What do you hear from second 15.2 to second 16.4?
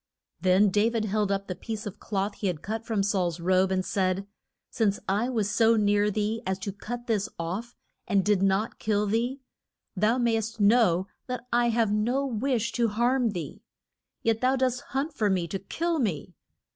me to kill me.